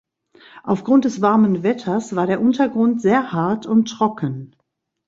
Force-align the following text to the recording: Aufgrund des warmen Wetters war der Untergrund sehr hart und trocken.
Aufgrund 0.63 1.05
des 1.05 1.21
warmen 1.21 1.61
Wetters 1.61 2.15
war 2.15 2.25
der 2.25 2.41
Untergrund 2.41 3.03
sehr 3.03 3.31
hart 3.33 3.67
und 3.67 3.85
trocken. 3.85 4.55